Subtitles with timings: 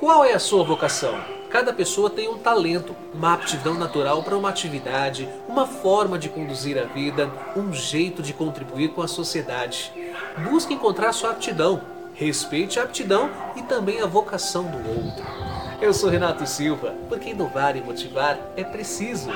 [0.00, 1.14] Qual é a sua vocação?
[1.48, 6.76] Cada pessoa tem um talento, uma aptidão natural para uma atividade, uma forma de conduzir
[6.76, 9.92] a vida, um jeito de contribuir com a sociedade.
[10.50, 11.80] Busque encontrar sua aptidão,
[12.12, 15.24] respeite a aptidão e também a vocação do outro.
[15.80, 19.30] Eu sou Renato Silva, porque inovar e motivar é preciso.